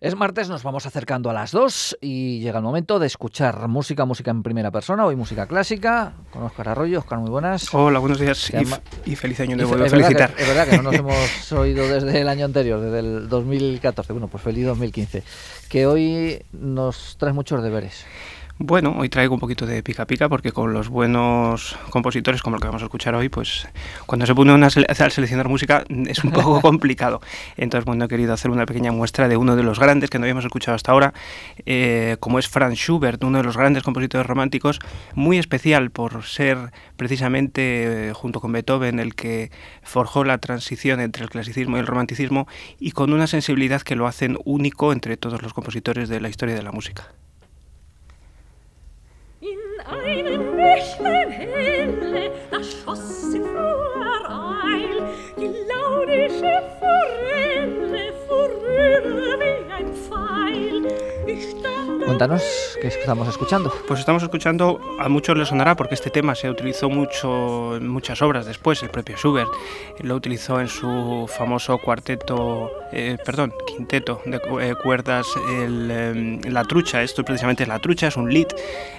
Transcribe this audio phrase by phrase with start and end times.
[0.00, 4.04] Es martes, nos vamos acercando a las 2 y llega el momento de escuchar música,
[4.04, 7.00] música en primera persona, hoy música clásica, con Oscar Arroyo.
[7.00, 7.74] Oscar, muy buenas.
[7.74, 8.52] Hola, buenos días
[9.04, 9.74] y, feliz año nuevo.
[9.84, 10.32] Es felicitar.
[10.38, 14.12] es verdad que no nos hemos oído desde el año anterior, desde el 2014.
[14.12, 15.24] Bueno, pues feliz 2015.
[15.68, 18.06] Que hoy nos trae muchos deberes.
[18.60, 22.60] Bueno, hoy traigo un poquito de pica pica porque con los buenos compositores como el
[22.60, 23.68] que vamos a escuchar hoy, pues
[24.04, 24.68] cuando se pone a
[25.10, 27.20] seleccionar música es un poco complicado.
[27.56, 30.24] Entonces, bueno, he querido hacer una pequeña muestra de uno de los grandes que no
[30.24, 31.14] habíamos escuchado hasta ahora,
[31.66, 34.80] eh, como es Franz Schubert, uno de los grandes compositores románticos,
[35.14, 39.52] muy especial por ser precisamente, eh, junto con Beethoven, el que
[39.84, 42.48] forjó la transición entre el clasicismo y el romanticismo
[42.80, 46.56] y con una sensibilidad que lo hacen único entre todos los compositores de la historia
[46.56, 47.12] de la música.
[49.90, 54.24] einem Bächlein helle, da schoss in froher
[54.64, 55.02] Eil.
[55.36, 59.57] Die launische Forelle vorüber wie
[62.08, 62.42] Cuéntanos
[62.80, 63.70] qué estamos escuchando.
[63.86, 68.22] Pues estamos escuchando, a muchos les sonará porque este tema se utilizó mucho en muchas
[68.22, 69.50] obras después, el propio Schubert
[70.00, 75.26] lo utilizó en su famoso cuarteto, eh, perdón, quinteto de eh, cuerdas,
[75.60, 78.48] el, em, La Trucha, esto precisamente es La Trucha, es un Lied.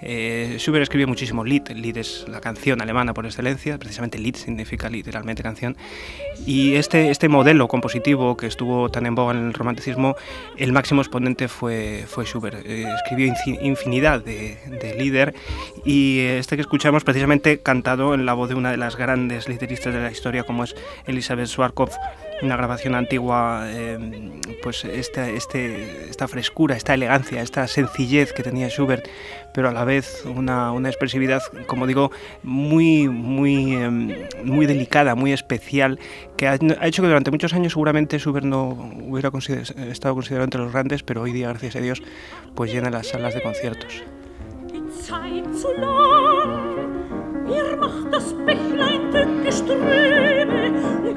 [0.00, 4.88] Eh, Schubert escribió muchísimo Lied, Lied es la canción alemana por excelencia, precisamente Lied significa
[4.88, 5.76] literalmente canción,
[6.46, 10.16] y este, este modelo compositivo que estuvo tan en boga en el romanticismo,
[10.64, 12.64] el máximo exponente fue, fue Schubert.
[12.64, 14.56] Escribió infinidad de,
[14.98, 15.34] líder
[15.84, 19.92] y este que escuchamos precisamente cantado en la voz de una de las grandes lideristas
[19.92, 20.74] de la historia como es
[21.06, 21.94] Elizabeth Schwarzkopf
[22.42, 23.98] una grabación antigua, eh,
[24.62, 29.06] pues este, esta frescura, esta elegancia, esta sencillez que tenía Schubert,
[29.52, 32.10] pero a la vez una, una expresividad, como digo,
[32.42, 35.98] muy, muy, em, muy delicada, muy especial,
[36.36, 38.68] que ha, hecho que durante muchos años seguramente Schubert no
[39.06, 39.30] hubiera
[39.88, 42.02] estado considerado entre los grandes, pero hoy día, gracias a Dios,
[42.54, 44.02] pues llena las salas de conciertos.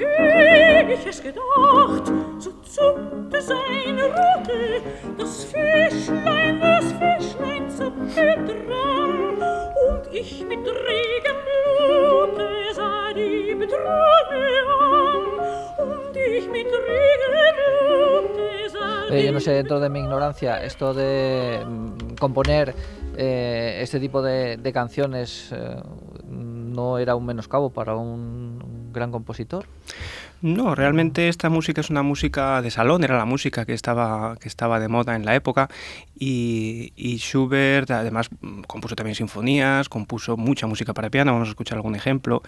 [0.00, 4.82] Ich es gedacht, so zuckte seine Rute,
[5.18, 9.42] das Fischlein, das Fischlein zuckte dran,
[9.88, 14.40] und ich mit regem Blute sah die Betrübe
[14.82, 20.62] an, und ich mit regem Blute sah eh, Yo no sé, dentro de mi ignorancia,
[20.62, 22.74] esto de mm, componer
[23.16, 25.80] eh, este tipo de, de canciones eh,
[26.28, 28.53] no era un menoscabo para un
[28.94, 29.66] gran compositor.
[30.44, 34.48] No, realmente esta música es una música de salón, era la música que estaba, que
[34.48, 35.70] estaba de moda en la época
[36.18, 38.28] y, Schubert además
[38.66, 42.42] compuso también sinfonías, compuso mucha música para piano, vamos a escuchar algún ejemplo,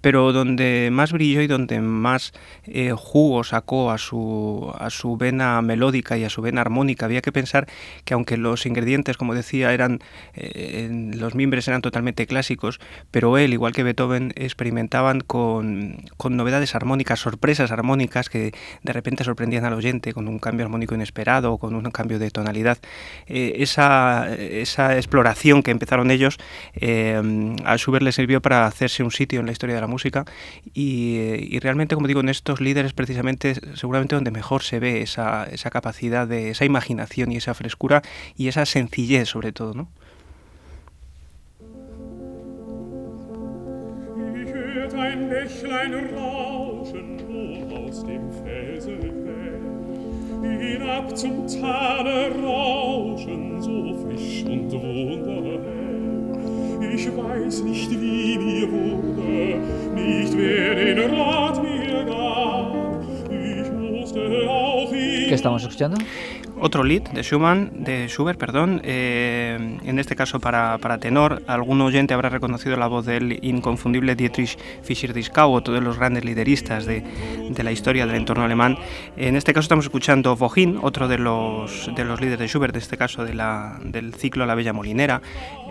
[0.00, 2.32] pero donde más brilló y donde más
[2.64, 7.20] eh, jugo sacó a su, a su vena melódica y a su vena armónica, había
[7.20, 7.66] que pensar
[8.04, 10.00] que aunque los ingredientes, como decía, eran
[10.34, 12.78] eh, los mimbres eran totalmente clásicos,
[13.10, 18.52] pero él, igual que Beethoven, experimentaban con, con novedades armónicas sorpresas armónicas que
[18.82, 22.78] de repente sorprendían al oyente con un cambio armónico inesperado con un cambio de tonalidad.
[23.26, 26.38] Eh, esa, esa, exploración que empezaron ellos
[26.74, 27.20] eh,
[27.64, 30.24] a Schubert le sirvió para hacerse un sitio en la historia de la música
[30.74, 35.70] y, realmente, como digo, en estos líderes precisamente seguramente donde mejor se ve esa, esa
[35.70, 38.02] capacidad de esa imaginación y esa frescura
[38.36, 39.88] y esa sencillez sobre todo, ¿no?
[50.60, 55.60] Hinab zum Tale rauschen so frisch und wunderhell.
[56.94, 59.60] Ich weiß nicht, wie mir wurde,
[59.94, 63.02] nicht wer den Rat mir gab.
[63.30, 65.96] Ich musste auch ¿Qué estamos escuchando?
[66.60, 71.42] Otro lead de Schumann, de Schubert, perdón, eh, en este caso para, para, tenor.
[71.46, 76.84] Algún oyente habrá reconocido la voz del inconfundible Dietrich Fischer-Dieskau, otro de los grandes lideristas
[76.84, 77.02] de,
[77.50, 78.76] de, la historia del entorno alemán.
[79.16, 82.82] En este caso estamos escuchando Vogin, otro de los, de los líderes de Schubert, en
[82.82, 85.22] este caso de la, del ciclo La Bella Molinera.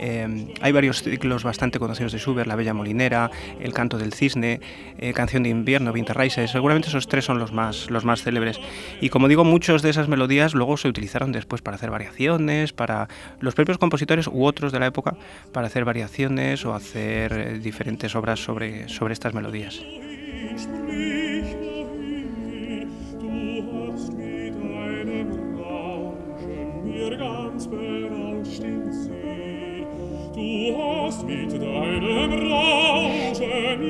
[0.00, 3.30] Eh, hay varios ciclos bastante conocidos de Schubert, La Bella Molinera,
[3.60, 4.60] El Canto del Cisne,
[4.98, 6.48] eh, Canción de Invierno, Winterreise.
[6.48, 8.58] Seguramente esos tres son los más, los más célebres.
[9.00, 13.08] Y como digo, muchos de esas melodías luego se utilizaron después para hacer variaciones, para
[13.40, 15.16] los propios compositores u otros de la época,
[15.52, 19.80] para hacer variaciones o hacer eh, diferentes obras sobre, sobre estas melodías.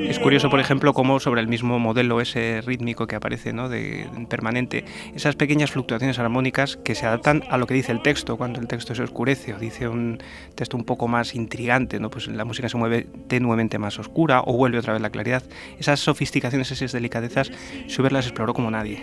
[0.07, 3.69] Es curioso, por ejemplo, cómo sobre el mismo modelo ese rítmico que aparece ¿no?
[3.69, 4.85] de, permanente,
[5.15, 8.67] esas pequeñas fluctuaciones armónicas que se adaptan a lo que dice el texto, cuando el
[8.67, 10.19] texto se oscurece o dice un
[10.55, 12.09] texto un poco más intrigante, ¿no?
[12.09, 15.43] pues la música se mueve tenuemente más oscura o vuelve otra vez la claridad.
[15.79, 17.51] Esas sofisticaciones, esas delicadezas,
[17.87, 18.99] Schubert las exploró como nadie.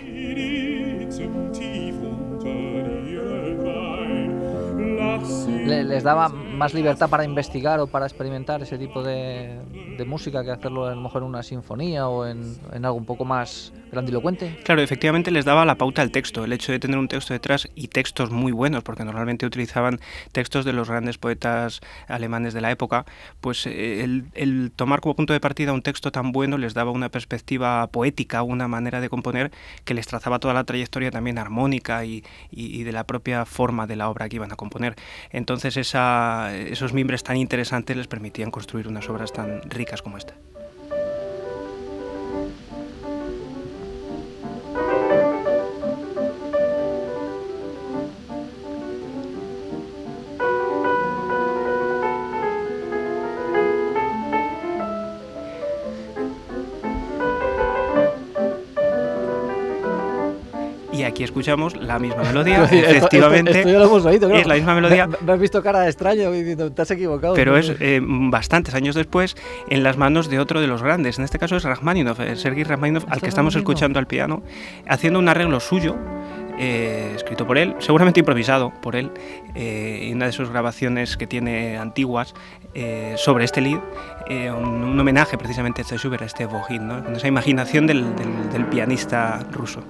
[5.67, 9.59] les daba más libertad para investigar o para experimentar ese tipo de,
[10.05, 13.25] música que hacerlo a lo mejor en una sinfonía o en, en, algo un poco
[13.25, 14.57] más grandilocuente.
[14.63, 17.67] Claro, efectivamente les daba la pauta al texto, el hecho de tener un texto detrás
[17.75, 19.99] y textos muy buenos, porque normalmente utilizaban
[20.31, 23.05] textos de los grandes poetas alemanes de la época,
[23.41, 27.09] pues eh, el, tomar como punto de partida un texto tan bueno les daba una
[27.09, 29.51] perspectiva poética, una manera de componer
[29.85, 33.95] que les trazaba toda la trayectoria también armónica y, y de la propia forma de
[33.95, 34.95] la obra que iban a componer.
[35.31, 40.35] Entonces esa, esos mimbres tan interesantes les permitían construir unas obras tan ricas como esta.
[61.07, 63.59] Aquí escuchamos la misma melodía, efectivamente.
[63.59, 65.07] Esto, ya lo hemos oído, Es la misma melodía.
[65.07, 67.33] Me, has visto cara de extraño diciendo, te has equivocado.
[67.33, 69.35] Pero es eh, bastantes años después
[69.69, 71.17] en las manos de otro de los grandes.
[71.17, 74.43] En este caso es Rachmaninoff, eh, Sergei Rachmaninoff, al que estamos escuchando al piano,
[74.87, 75.95] haciendo un arreglo suyo.
[76.59, 79.11] Eh, escrito por él, seguramente improvisado por él,
[79.53, 82.33] en una de sus grabaciones que tiene antiguas
[83.15, 83.79] sobre este lead,
[84.27, 89.83] un, homenaje precisamente a este Schubert, a este Bohin, con esa imaginación del pianista ruso.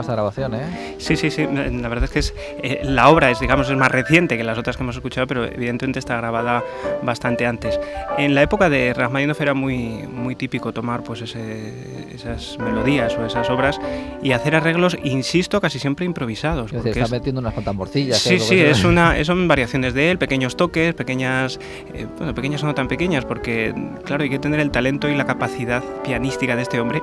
[0.00, 0.94] Esta grabación, ¿eh?
[0.98, 1.46] Sí, sí, sí.
[1.46, 4.58] La verdad es que es, eh, la obra es, digamos, es más reciente que las
[4.58, 6.62] otras que hemos escuchado, pero evidentemente está grabada
[7.02, 7.78] bastante antes.
[8.16, 13.48] En la época de Rachmaninoff era muy, muy típico tomar pues esas melodías o esas
[13.50, 13.80] obras
[14.22, 16.72] y hacer arreglos, insisto, casi siempre improvisados.
[16.72, 18.18] porque está metiendo unas cuantas morcillas.
[18.18, 21.58] Sí, sí, es una, son variaciones de él, pequeños toques, pequeñas,
[21.94, 23.74] eh, bueno, pequeñas o no tan pequeñas, porque,
[24.04, 27.02] claro, hay que tener el talento y la capacidad pianística de este hombre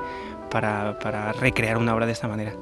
[0.50, 2.52] para, para recrear una obra de esta manera.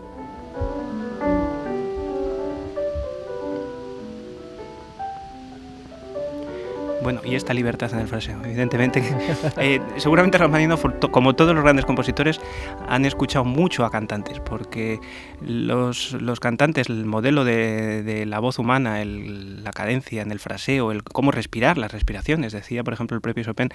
[7.05, 9.03] Bueno, y esta libertad en el fraseo, evidentemente.
[9.59, 12.41] Eh, seguramente Rachmaninoff, como todos los grandes compositores,
[12.89, 14.99] han escuchado mucho a cantantes, porque
[15.41, 21.31] los, cantantes, el modelo de, la voz humana, la cadencia en el fraseo, el cómo
[21.31, 22.53] respirar, las respiraciones.
[22.53, 23.69] Decía, por ejemplo, el propio Chopin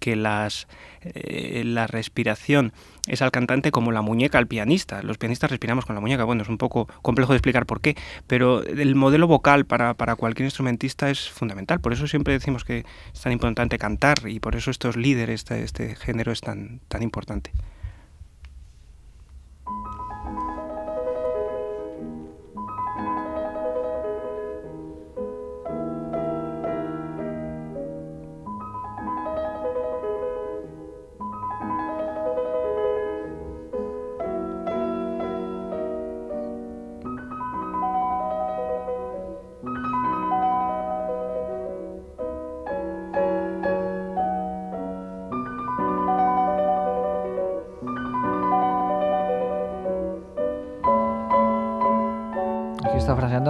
[0.00, 0.66] que las,
[1.02, 2.72] eh, la respiración
[3.06, 5.02] es al cantante como la muñeca al pianista.
[5.02, 6.24] Los pianistas respiramos con la muñeca.
[6.24, 7.96] Bueno, es un poco complejo de explicar por qué,
[8.26, 11.80] pero el modelo vocal para, para cualquier instrumentista es fundamental.
[11.80, 15.62] Por eso siempre decimos que es tan importante cantar y por eso estos líderes, este,
[15.62, 17.52] este género es tan, tan importante.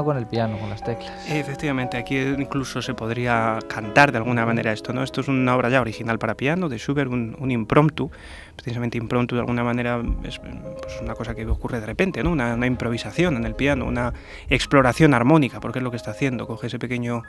[0.04, 1.12] Con el piano, con las teclas.
[1.30, 5.02] Efectivamente, aquí incluso se podría cantar de alguna manera esto, ¿no?
[5.02, 8.10] Esto es una obra ya original para piano de Schubert, un, un impromptu,
[8.56, 12.30] precisamente impromptu de alguna manera es pues, una cosa que ocurre de repente, ¿no?
[12.32, 14.12] Una, improvisación en el piano, una
[14.48, 17.22] exploración armónica, porque es lo que está haciendo, coge ese pequeño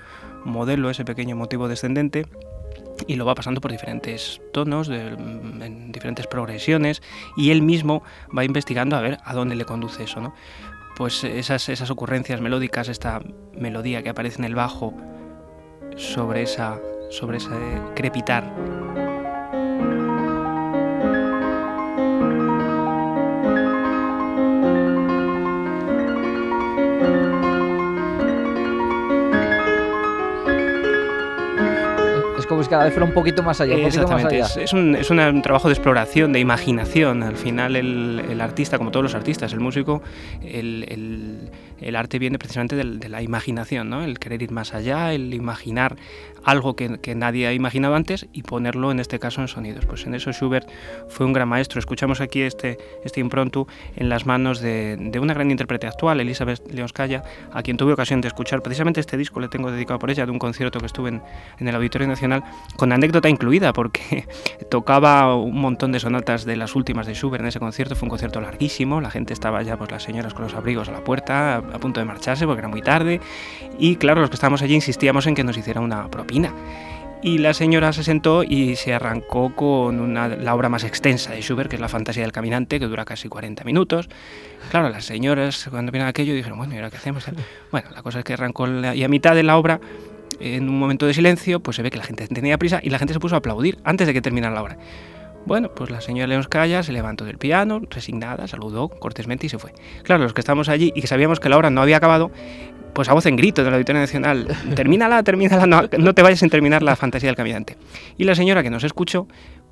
[0.45, 2.25] modelo, ese pequeño motivo descendente
[3.07, 7.01] y lo va pasando por diferentes tonos, en diferentes progresiones,
[7.35, 8.03] y él mismo
[8.35, 10.21] va investigando a ver a dónde le conduce eso.
[10.21, 10.33] ¿no?
[10.95, 13.21] Pues esas, esas ocurrencias melódicas, esta
[13.53, 14.93] melodía que aparece en el bajo
[15.95, 17.50] sobre, esa, sobre ese
[17.95, 19.02] crepitar
[32.63, 33.75] pues cada vez fuera un poquito más allá.
[33.75, 37.22] Exactamente, Es, un, es, un, trabajo de exploración, de imaginación.
[37.22, 40.01] Al final el, el, artista, como todos los artistas, el músico,
[40.41, 41.51] el, el
[41.95, 44.03] arte viene precisamente de la imaginación, ¿no?
[44.03, 45.97] el querer ir más allá, el imaginar
[46.43, 49.85] algo que, nadie ha imaginado antes y ponerlo en este caso en sonidos.
[49.85, 50.69] Pues en eso Schubert
[51.07, 51.79] fue un gran maestro.
[51.79, 57.23] Escuchamos aquí este, este impronto en las manos de, una gran intérprete actual, Elizabeth Leonskaya,
[57.51, 60.31] a quien tuve ocasión de escuchar precisamente este disco, le tengo dedicado por ella, de
[60.31, 61.21] un concierto que estuve en,
[61.59, 62.43] en el Auditorio Nacional,
[62.75, 64.27] con anécdota incluida, porque
[64.69, 67.95] tocaba un montón de sonatas de las últimas de Schubert en ese concierto.
[67.95, 70.91] Fue un concierto larguísimo, la gente estaba ya, pues las señoras con los abrigos a
[70.91, 73.19] la puerta, a, punto de marcharse porque era muy tarde.
[73.77, 76.53] Y claro, los que estábamos allí insistíamos en que nos hiciera una propina.
[77.21, 81.41] Y la señora se sentó y se arrancó con una, la obra más extensa de
[81.41, 84.09] Schubert, que es La Fantasía del Caminante, que dura casi 40 minutos.
[84.71, 87.25] Claro, las señoras cuando vieron aquello dijeron, bueno, ¿y ahora qué hacemos?
[87.71, 89.79] Bueno, la cosa es que arrancó y a mitad de la obra
[90.39, 92.99] en un momento de silencio, pues se ve que la gente tenía prisa y la
[92.99, 94.77] gente se puso a aplaudir antes de que terminara la obra.
[95.45, 99.73] Bueno, pues la señora Leonskaya se levantó del piano, resignada, saludó cortésmente y se fue.
[100.03, 102.31] Claro, los que estamos allí y que sabíamos que la obra no había acabado,
[102.93, 106.50] pues a voz en grito la Auditorio Nacional, termínala, termínala, no, no te vayas sin
[106.50, 107.77] terminar la fantasía del caminante.
[108.17, 109.27] Y la señora que nos escuchó,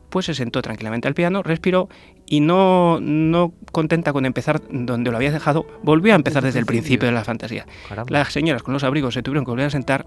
[0.09, 1.87] pues se sentó tranquilamente al piano, respiró
[2.27, 6.65] y no, no contenta con empezar donde lo había dejado, volvió a empezar desde el
[6.65, 7.65] principio de la fantasía.
[8.09, 10.05] Las señoras con los abrigos se tuvieron que volver a sentar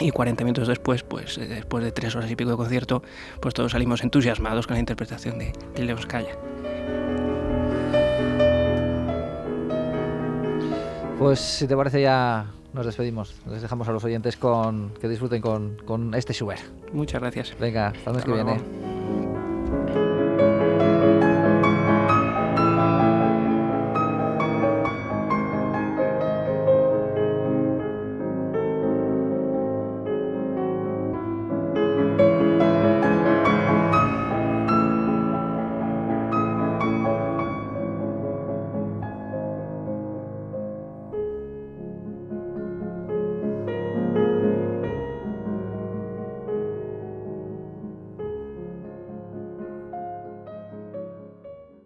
[0.00, 3.02] y 40 minutos después, pues eh, después de tres horas y pico de concierto,
[3.40, 6.36] pues todos salimos entusiasmados con la interpretación de, de Leonskaya.
[11.18, 13.34] Pues si te parece ya nos despedimos.
[13.46, 16.62] Les dejamos a los oyentes con que disfruten con, con este Schubert.
[16.92, 17.54] Muchas gracias.
[17.60, 18.81] Venga, hasta el mes que viene.